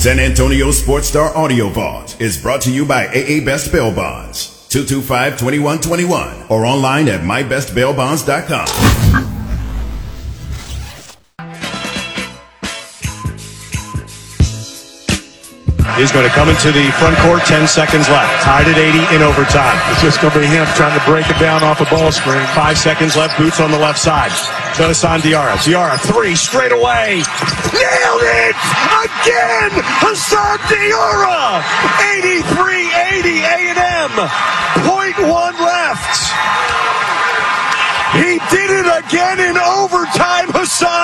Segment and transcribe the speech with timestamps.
[0.00, 4.66] San Antonio Sports Star Audio Vault is brought to you by AA Best Bail Bonds,
[4.70, 8.99] 225-2121, or online at mybestbailbonds.com.
[16.00, 18.32] He's going to come into the front court, 10 seconds left.
[18.40, 19.76] Tied at 80 in overtime.
[19.92, 22.40] It's just going to be him trying to break it down off a ball screen.
[22.56, 24.32] Five seconds left, boots on the left side.
[24.80, 25.60] Hassan Diarra.
[25.60, 27.20] Diarra, three, straight away.
[27.76, 28.56] Nailed it!
[28.96, 29.76] Again!
[30.00, 31.60] Hassan Diarra!
[32.16, 34.12] 83-80 A&M.
[34.88, 36.16] Point one left.
[38.16, 40.29] He did it again in overtime,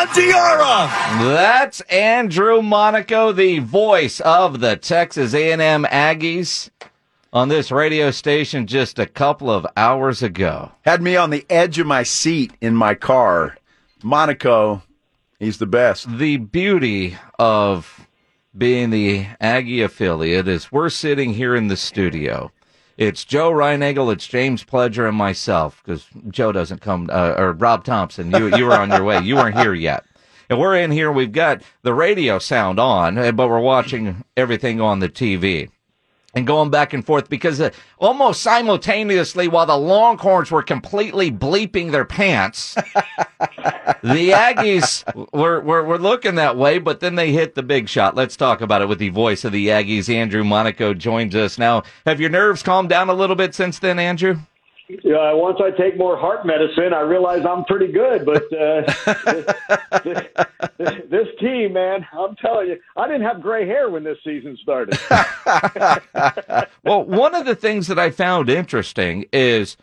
[0.04, 0.88] Diarra.
[1.18, 6.70] That's Andrew Monaco, the voice of the Texas A&M Aggies
[7.32, 10.72] on this radio station just a couple of hours ago.
[10.82, 13.56] Had me on the edge of my seat in my car.
[14.02, 14.82] Monaco,
[15.38, 16.18] he's the best.
[16.18, 18.06] The beauty of
[18.56, 22.50] being the Aggie affiliate is we're sitting here in the studio
[22.96, 27.84] it's Joe Reinagle, it's James Pledger, and myself because Joe doesn't come, uh, or Rob
[27.84, 28.30] Thompson.
[28.30, 29.20] You you were on your way.
[29.20, 30.04] You weren't here yet.
[30.48, 31.10] And we're in here.
[31.10, 35.70] We've got the radio sound on, eh, but we're watching everything on the TV
[36.36, 41.90] and going back and forth because uh, almost simultaneously while the Longhorns were completely bleeping
[41.90, 42.74] their pants,
[44.04, 48.14] the Aggies were, were, were looking that way, but then they hit the big shot.
[48.14, 50.14] Let's talk about it with the voice of the Aggies.
[50.14, 51.82] Andrew Monaco joins us now.
[52.04, 54.38] Have your nerves calmed down a little bit since then, Andrew?
[54.88, 58.24] Yeah, once I take more heart medicine, I realize I'm pretty good.
[58.24, 58.82] But uh,
[60.04, 60.22] this,
[60.78, 64.56] this, this, team, man, I'm telling you, I didn't have gray hair when this season
[64.62, 64.96] started.
[66.84, 69.76] well, one of the things that I found interesting is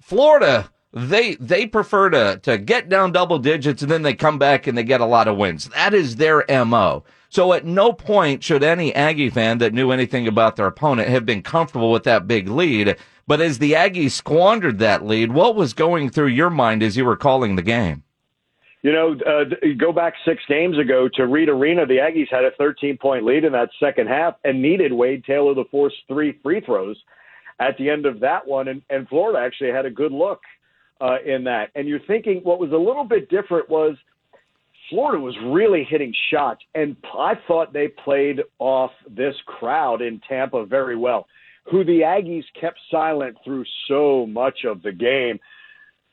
[0.00, 0.70] Florida.
[0.92, 4.78] They they prefer to to get down double digits and then they come back and
[4.78, 5.68] they get a lot of wins.
[5.70, 7.02] That is their mo.
[7.30, 11.26] So at no point should any Aggie fan that knew anything about their opponent have
[11.26, 12.96] been comfortable with that big lead.
[13.26, 17.04] But as the Aggies squandered that lead, what was going through your mind as you
[17.04, 18.02] were calling the game?
[18.82, 19.44] You know, uh,
[19.78, 23.44] go back six games ago to Reed Arena, the Aggies had a 13 point lead
[23.44, 27.02] in that second half and needed Wade Taylor to force three free throws
[27.60, 28.68] at the end of that one.
[28.68, 30.42] And, and Florida actually had a good look
[31.00, 31.70] uh, in that.
[31.74, 33.96] And you're thinking what was a little bit different was
[34.90, 36.60] Florida was really hitting shots.
[36.74, 41.26] And I thought they played off this crowd in Tampa very well
[41.70, 45.38] who the Aggies kept silent through so much of the game.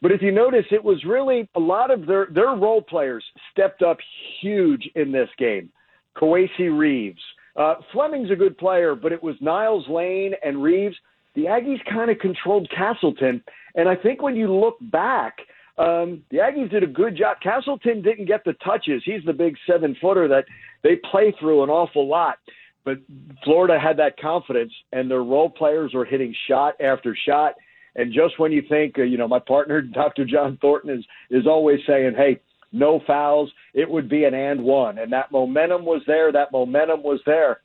[0.01, 3.83] But if you notice, it was really a lot of their, their role players stepped
[3.83, 3.97] up
[4.41, 5.69] huge in this game.
[6.17, 7.21] Kowacie Reeves.
[7.55, 10.95] Uh, Fleming's a good player, but it was Niles Lane and Reeves.
[11.35, 13.43] The Aggies kind of controlled Castleton.
[13.75, 15.37] And I think when you look back,
[15.77, 17.37] um, the Aggies did a good job.
[17.41, 19.03] Castleton didn't get the touches.
[19.05, 20.45] He's the big seven footer that
[20.83, 22.37] they play through an awful lot
[22.83, 22.97] but
[23.43, 27.55] Florida had that confidence, and their role players were hitting shot after shot.
[27.95, 30.25] And just when you think, uh, you know, my partner Dr.
[30.25, 32.39] John Thornton is is always saying, "Hey,
[32.71, 36.31] no fouls," it would be an and one, and that momentum was there.
[36.31, 37.61] That momentum was there,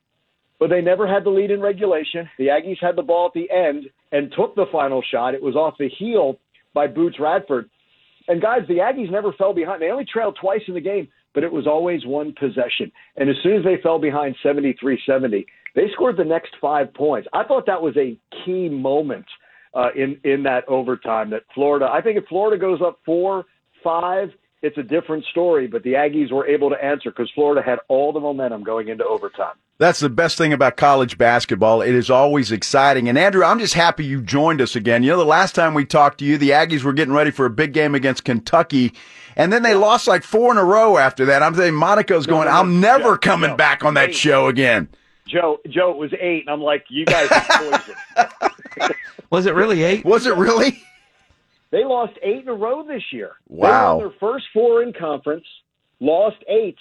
[0.59, 2.29] but they never had the lead in regulation.
[2.39, 5.35] The Aggies had the ball at the end and took the final shot.
[5.35, 6.39] It was off the heel
[6.75, 7.69] by Boots Radford.
[8.29, 9.81] And guys, the Aggies never fell behind.
[9.81, 12.91] They only trailed twice in the game, but it was always one possession.
[13.19, 17.29] And as soon as they fell behind 73 70, they scored the next five points.
[17.35, 19.27] I thought that was a key moment
[19.75, 23.45] uh, in, in that overtime that Florida, I think if Florida goes up four,
[23.85, 24.31] five,
[24.63, 28.15] it's a different story, but the Aggies were able to answer because Florida had all
[28.15, 29.57] the momentum going into overtime.
[29.79, 31.83] That's the best thing about college basketball.
[31.83, 33.11] It is always exciting.
[33.11, 35.03] And Andrew, I'm just happy you joined us again.
[35.03, 37.45] You know, the last time we talked to you, the Aggies were getting ready for
[37.45, 38.95] a big game against Kentucky.
[39.37, 41.43] And then they lost like four in a row after that.
[41.43, 44.15] I'm saying Monaco's going, no, no, I'm never Joe, coming no, back on that eight.
[44.15, 44.89] show again.
[45.29, 46.45] Joe, Joe, it was eight.
[46.47, 47.45] And I'm like, you guys are
[48.17, 48.95] poison.
[49.31, 50.07] was it really eight?
[50.07, 50.83] Was it really?
[51.71, 53.33] They lost eight in a row this year.
[53.49, 53.99] Wow.
[53.99, 55.45] They won their first four in conference,
[56.01, 56.79] lost eight.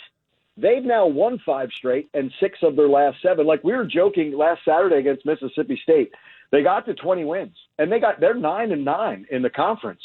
[0.58, 3.46] They've now won five straight and six of their last seven.
[3.46, 6.12] Like we were joking last Saturday against Mississippi State,
[6.52, 10.02] they got to 20 wins and they got they're nine and nine in the conference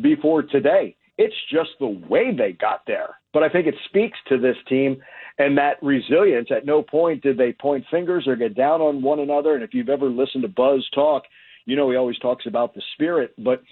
[0.00, 0.94] before today.
[1.16, 3.16] It's just the way they got there.
[3.32, 5.02] But I think it speaks to this team
[5.38, 6.48] and that resilience.
[6.50, 9.54] At no point did they point fingers or get down on one another.
[9.54, 11.24] And if you've ever listened to Buzz talk,
[11.66, 13.62] you know he always talks about the spirit, but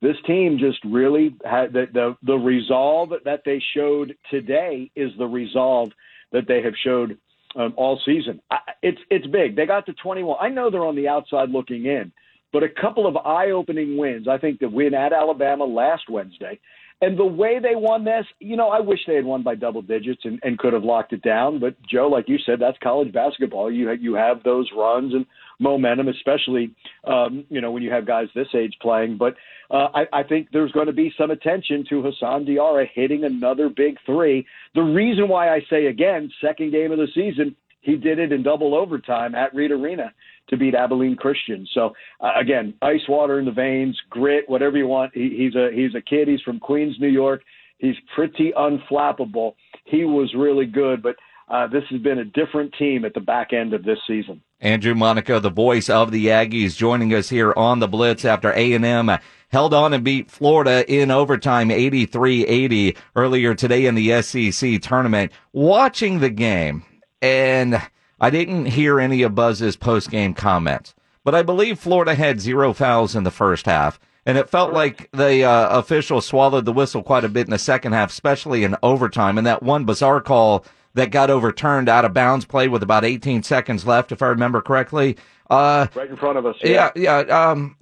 [0.00, 5.26] this team just really had the, the the resolve that they showed today is the
[5.26, 5.90] resolve
[6.32, 7.18] that they have showed
[7.56, 8.40] um, all season.
[8.50, 9.56] I, it's it's big.
[9.56, 10.36] They got to 21.
[10.40, 12.12] I know they're on the outside looking in,
[12.52, 14.28] but a couple of eye-opening wins.
[14.28, 16.60] I think the win at Alabama last Wednesday,
[17.00, 19.82] And the way they won this, you know, I wish they had won by double
[19.82, 21.60] digits and, and could have locked it down.
[21.60, 23.70] But Joe, like you said, that's college basketball.
[23.70, 25.24] You you have those runs and
[25.60, 26.74] momentum, especially
[27.04, 29.16] um, you know when you have guys this age playing.
[29.16, 29.36] But
[29.70, 33.68] uh, I, I think there's going to be some attention to Hassan Diarra hitting another
[33.68, 34.44] big three.
[34.74, 38.42] The reason why I say again, second game of the season, he did it in
[38.42, 40.12] double overtime at Reed Arena
[40.48, 41.66] to beat Abilene Christian.
[41.74, 45.12] So uh, again, ice water in the veins, grit, whatever you want.
[45.14, 46.28] He, he's a he's a kid.
[46.28, 47.42] He's from Queens, New York.
[47.78, 49.54] He's pretty unflappable.
[49.84, 51.16] He was really good, but
[51.48, 54.42] uh, this has been a different team at the back end of this season.
[54.60, 59.10] Andrew Monaco, the voice of the Aggies, joining us here on the Blitz after A&M
[59.50, 65.32] held on and beat Florida in overtime 83-80 earlier today in the SEC tournament.
[65.52, 66.84] Watching the game,
[67.22, 67.80] and
[68.20, 70.94] I didn't hear any of Buzz's post-game comments,
[71.24, 74.00] but I believe Florida had zero fouls in the first half.
[74.26, 77.58] And it felt like the uh, officials swallowed the whistle quite a bit in the
[77.58, 79.38] second half, especially in overtime.
[79.38, 83.42] And that one bizarre call that got overturned out of bounds play with about 18
[83.42, 85.16] seconds left, if I remember correctly.
[85.48, 86.56] Uh, right in front of us.
[86.62, 87.24] Yeah, yeah.
[87.26, 87.76] yeah um,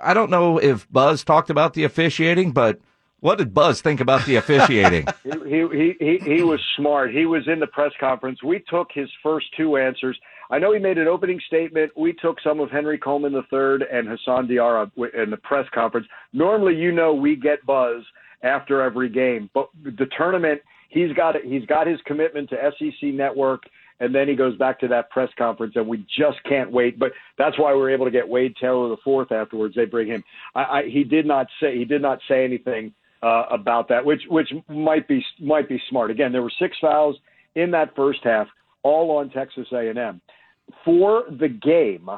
[0.00, 2.80] I don't know if Buzz talked about the officiating, but
[3.20, 5.06] what did Buzz think about the officiating?
[5.24, 7.12] he, he, he, he was smart.
[7.12, 8.42] He was in the press conference.
[8.42, 10.18] We took his first two answers.
[10.50, 11.92] I know he made an opening statement.
[11.96, 16.06] We took some of Henry Coleman III and Hassan Diarra in the press conference.
[16.32, 18.02] Normally, you know, we get Buzz
[18.42, 21.34] after every game, but the tournament, he's got.
[21.42, 23.64] He's got his commitment to SEC Network
[24.00, 26.98] and then he goes back to that press conference, and we just can't wait.
[26.98, 29.74] But that's why we're able to get Wade Taylor the fourth afterwards.
[29.74, 30.22] They bring him.
[30.54, 34.22] I, I, he did not say he did not say anything uh, about that, which
[34.28, 36.10] which might be might be smart.
[36.10, 37.16] Again, there were six fouls
[37.54, 38.46] in that first half,
[38.82, 40.20] all on Texas A&M.
[40.84, 42.08] For the game,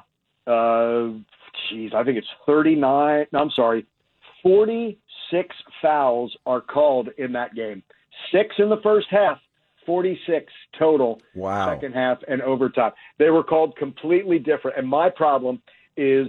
[0.47, 1.19] uh,
[1.70, 3.26] geez, I think it's 39.
[3.32, 3.87] No, I'm sorry,
[4.43, 7.82] 46 fouls are called in that game.
[8.32, 9.38] Six in the first half,
[9.87, 11.73] 46 total wow.
[11.73, 12.93] second half and overtime.
[13.19, 14.79] They were called completely different.
[14.79, 15.62] And my problem
[15.97, 16.26] is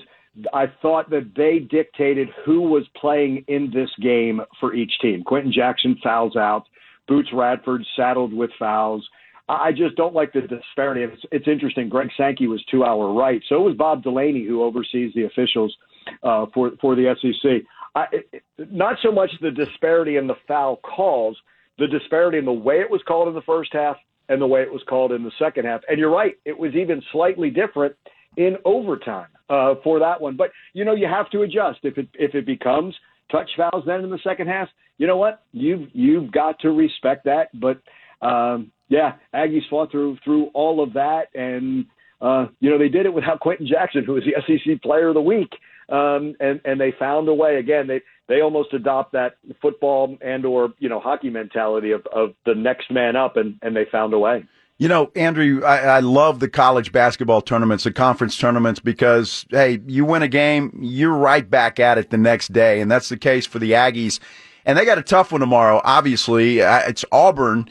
[0.53, 5.23] I thought that they dictated who was playing in this game for each team.
[5.23, 6.63] Quenton Jackson fouls out.
[7.07, 9.07] Boots Radford saddled with fouls.
[9.49, 11.01] I just don't like the disparity.
[11.03, 11.89] It's, it's interesting.
[11.89, 13.41] Greg Sankey was two hour right.
[13.49, 15.75] So it was Bob Delaney, who oversees the officials
[16.23, 17.63] uh, for for the SEC.
[17.93, 21.37] I, it, not so much the disparity in the foul calls,
[21.77, 23.97] the disparity in the way it was called in the first half
[24.29, 25.81] and the way it was called in the second half.
[25.89, 27.93] And you're right, it was even slightly different
[28.37, 30.37] in overtime uh, for that one.
[30.37, 32.95] But you know, you have to adjust if it if it becomes
[33.31, 34.69] touch fouls then in the second half.
[34.97, 35.43] You know what?
[35.51, 37.49] You've you've got to respect that.
[37.59, 37.81] But
[38.25, 41.85] um, yeah, Aggies fought through through all of that, and
[42.21, 45.15] uh, you know they did it without Quenton Jackson, who was the SEC Player of
[45.15, 45.51] the Week,
[45.89, 47.57] um, and and they found a way.
[47.57, 52.33] Again, they they almost adopt that football and or you know hockey mentality of of
[52.45, 54.45] the next man up, and and they found a way.
[54.77, 59.79] You know, Andrew, I, I, love the college basketball tournaments, the conference tournaments, because hey,
[59.85, 63.17] you win a game, you're right back at it the next day, and that's the
[63.17, 64.19] case for the Aggies.
[64.65, 65.81] And they got a tough one tomorrow.
[65.83, 67.69] Obviously, uh, it's Auburn,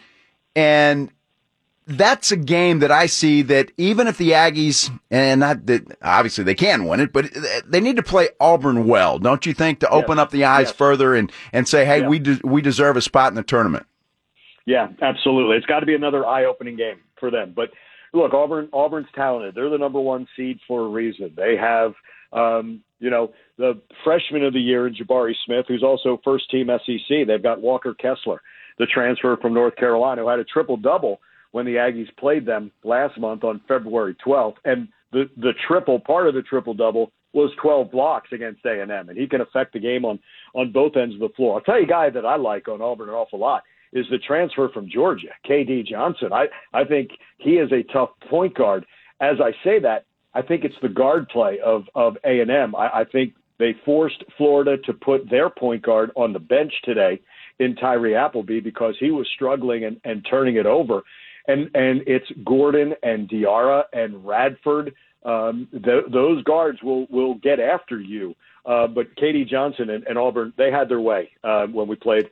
[0.54, 1.10] and
[1.90, 6.44] that's a game that I see that even if the Aggies, and not that obviously
[6.44, 7.30] they can win it, but
[7.66, 10.02] they need to play Auburn well, don't you think, to yes.
[10.02, 10.76] open up the eyes yes.
[10.76, 13.86] further and, and say, hey, we de- we deserve a spot in the tournament.
[14.70, 15.56] Yeah, absolutely.
[15.56, 17.52] It's got to be another eye-opening game for them.
[17.56, 17.70] But
[18.14, 19.56] look, Auburn Auburn's talented.
[19.56, 21.32] They're the number one seed for a reason.
[21.36, 21.92] They have,
[22.32, 26.68] um, you know, the freshman of the year in Jabari Smith, who's also first team
[26.86, 27.26] SEC.
[27.26, 28.40] They've got Walker Kessler,
[28.78, 31.18] the transfer from North Carolina, who had a triple double
[31.50, 34.54] when the Aggies played them last month on February 12th.
[34.64, 39.18] And the, the triple, part of the triple double, was 12 blocks against A&M, and
[39.18, 40.20] he can affect the game on,
[40.54, 41.56] on both ends of the floor.
[41.56, 44.18] I'll tell you a guy that I like on Auburn an awful lot is the
[44.18, 46.32] transfer from Georgia, KD Johnson.
[46.32, 48.86] I, I think he is a tough point guard.
[49.20, 50.04] As I say that,
[50.34, 52.74] I think it's the guard play of, of A&M.
[52.76, 57.20] I, I think they forced Florida to put their point guard on the bench today
[57.58, 61.02] in Tyree Appleby because he was struggling and, and turning it over
[61.50, 64.94] and and it's Gordon and Diarra and Radford.
[65.24, 68.34] Um, th- those guards will will get after you.
[68.64, 72.30] Uh, but KD Johnson and, and Auburn, they had their way uh, when we played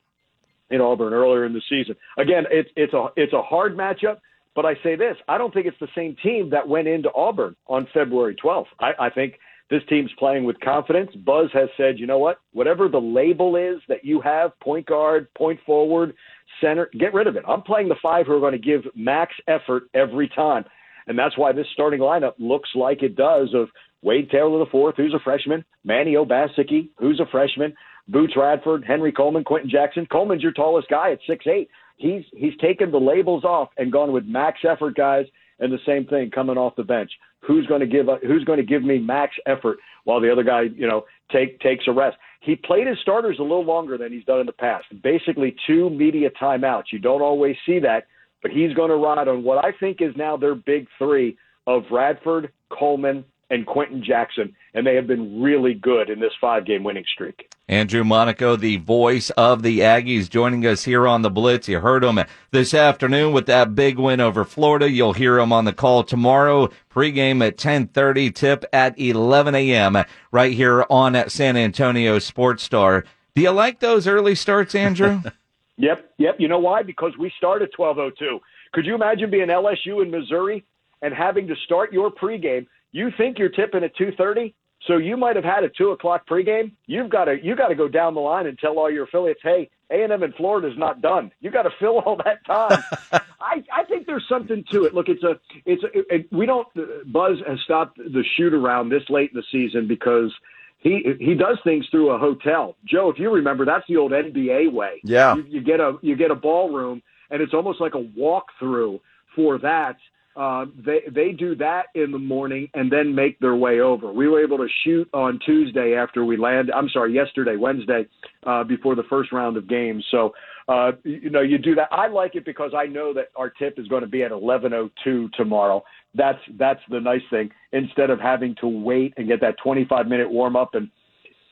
[0.71, 1.97] in Auburn earlier in the season.
[2.19, 4.19] Again, it's it's a it's a hard matchup.
[4.55, 7.55] But I say this: I don't think it's the same team that went into Auburn
[7.67, 8.67] on February 12th.
[8.81, 9.35] I, I think
[9.71, 11.11] this team's playing with confidence.
[11.15, 12.39] Buzz has said, you know what?
[12.53, 16.15] Whatever the label is that you have, point guard, point forward,
[16.61, 17.45] center, get rid of it.
[17.47, 20.65] I'm playing the five who are going to give max effort every time.
[21.07, 23.69] And that's why this starting lineup looks like it does of
[24.03, 27.75] Wade Taylor the fourth, who's a freshman, Manny Obaseki, who's a freshman,
[28.09, 30.07] Boots Radford, Henry Coleman, Quenton Jackson.
[30.07, 31.69] Coleman's your tallest guy at six eight.
[31.97, 35.27] He's he's taken the labels off and gone with max effort guys,
[35.59, 37.11] and the same thing coming off the bench.
[37.41, 40.43] Who's going to give a, Who's going to give me max effort while the other
[40.43, 42.17] guy, you know, take takes a rest?
[42.41, 44.87] He played his starters a little longer than he's done in the past.
[45.03, 46.85] Basically, two media timeouts.
[46.93, 48.07] You don't always see that,
[48.43, 51.37] but he's going to ride on what I think is now their big three
[51.67, 56.67] of Radford, Coleman, and Quenton Jackson, and they have been really good in this five
[56.67, 57.51] game winning streak.
[57.69, 61.69] Andrew Monaco, the voice of the Aggies, joining us here on the Blitz.
[61.69, 62.19] You heard him
[62.51, 64.91] this afternoon with that big win over Florida.
[64.91, 66.69] You'll hear him on the call tomorrow.
[66.91, 70.05] Pregame at 10:30, tip at 11 a.m.
[70.31, 73.05] right here on San Antonio Sports Star.
[73.35, 75.23] Do you like those early starts, Andrew?
[75.77, 76.37] yep, yep.
[76.39, 76.83] You know why?
[76.83, 78.41] Because we start at 12:02.
[78.73, 80.65] Could you imagine being LSU in Missouri
[81.03, 82.67] and having to start your pregame?
[82.93, 84.55] You think you're tipping at 2:30,
[84.87, 86.73] so you might have had a two o'clock pregame.
[86.87, 89.41] You've got to you got to go down the line and tell all your affiliates,
[89.43, 91.31] hey, A and M in Florida is not done.
[91.41, 92.83] You got to fill all that time.
[93.41, 94.95] I I think there's something to it.
[94.95, 96.67] Look, it's a it's a, it, we don't
[97.13, 100.33] Buzz has stopped the shoot around this late in the season because
[100.79, 102.77] he he does things through a hotel.
[102.85, 105.01] Joe, if you remember, that's the old NBA way.
[105.03, 109.01] Yeah, you, you get a you get a ballroom, and it's almost like a walkthrough
[109.35, 109.97] for that
[110.39, 114.13] uh, they they do that in the morning and then make their way over.
[114.13, 116.73] We were able to shoot on Tuesday after we landed.
[116.73, 118.07] I'm sorry, yesterday, Wednesday,
[118.47, 120.05] uh, before the first round of games.
[120.13, 120.33] So
[120.69, 121.89] uh, you know, you do that.
[121.91, 125.33] I like it because I know that our tip is going to be at 11:02
[125.33, 125.83] tomorrow.
[126.15, 127.51] That's that's the nice thing.
[127.73, 130.91] Instead of having to wait and get that 25 minute warm up, and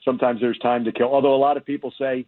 [0.04, 1.08] sometimes there's time to kill.
[1.08, 2.26] Although a lot of people say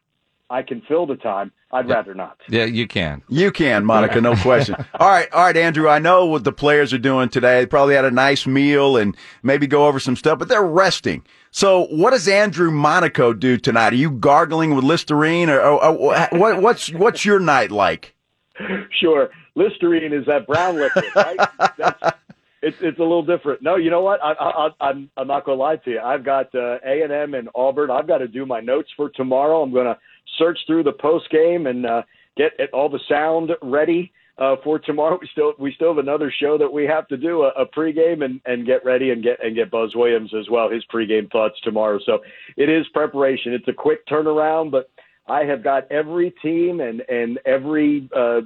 [0.50, 1.52] I can fill the time.
[1.72, 1.94] I'd yeah.
[1.96, 2.38] rather not.
[2.48, 3.22] Yeah, you can.
[3.28, 4.76] You can, Monaco, no question.
[4.98, 5.88] all right, all right, Andrew.
[5.88, 7.60] I know what the players are doing today.
[7.60, 11.22] They probably had a nice meal and maybe go over some stuff, but they're resting.
[11.50, 13.92] So, what does Andrew Monaco do tonight?
[13.92, 18.14] Are you gargling with Listerine, or, or, or what, what's what's your night like?
[19.00, 21.38] Sure, Listerine is that brown liquid, right?
[21.78, 22.16] That's,
[22.62, 23.62] it's it's a little different.
[23.62, 24.20] No, you know what?
[24.22, 26.00] I, I, I'm I'm not gonna lie to you.
[26.00, 27.90] I've got uh, A and M and Auburn.
[27.90, 29.62] I've got to do my notes for tomorrow.
[29.62, 29.98] I'm gonna
[30.38, 32.02] search through the post game and uh,
[32.36, 35.18] get all the sound ready uh, for tomorrow.
[35.20, 38.24] We still we still have another show that we have to do a, a pregame
[38.24, 41.56] and, and get ready and get and get Buzz Williams as well his pregame thoughts
[41.62, 41.98] tomorrow.
[42.06, 42.20] So
[42.56, 43.52] it is preparation.
[43.52, 44.90] It's a quick turnaround, but
[45.26, 48.40] I have got every team and and every uh,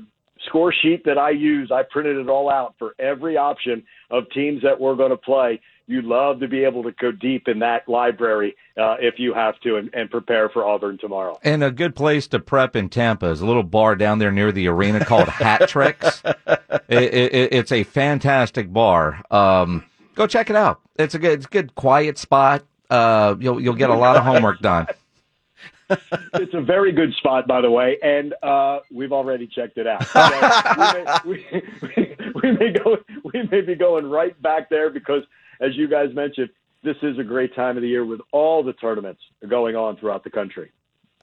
[0.46, 1.70] score sheet that I use.
[1.72, 5.60] I printed it all out for every option of teams that we're going to play
[5.86, 9.58] you'd love to be able to go deep in that library uh, if you have
[9.60, 11.38] to and, and, prepare for Auburn tomorrow.
[11.42, 14.52] And a good place to prep in Tampa is a little bar down there near
[14.52, 16.22] the arena called Hat Tricks.
[16.88, 19.22] It, it, it's a fantastic bar.
[19.30, 19.84] Um,
[20.14, 20.80] go check it out.
[20.98, 22.64] It's a good, it's a good quiet spot.
[22.90, 24.86] Uh, you'll you'll get a lot of homework done.
[26.34, 30.04] It's a very good spot, by the way, and uh, we've already checked it out.
[30.12, 35.22] So we, may, we, we, may go, we may be going right back there because
[35.60, 36.50] as you guys mentioned,
[36.82, 40.24] this is a great time of the year with all the tournaments going on throughout
[40.24, 40.70] the country.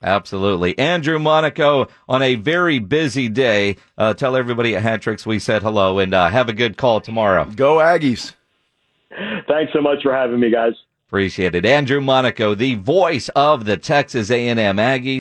[0.01, 0.77] Absolutely.
[0.79, 3.75] Andrew Monaco on a very busy day.
[3.97, 7.01] Uh, tell everybody at Hat Tricks we said hello and uh, have a good call
[7.01, 7.45] tomorrow.
[7.45, 8.33] Go Aggies.
[9.47, 10.73] Thanks so much for having me, guys.
[11.09, 11.65] Appreciate it.
[11.65, 15.17] Andrew Monaco, the voice of the Texas A&M Aggies.